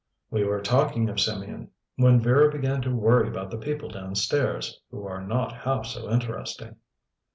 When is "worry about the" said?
2.95-3.59